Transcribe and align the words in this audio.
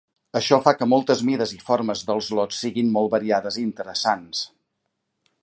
Això 0.37 0.57
fa 0.67 0.71
que 0.77 0.87
moltes 0.93 1.21
mides 1.27 1.53
i 1.57 1.61
formes 1.67 2.01
dels 2.07 2.31
lots 2.39 2.63
siguin 2.65 2.91
molt 2.97 3.13
variades 3.17 3.61
i 3.61 3.63
interessants. 3.69 4.43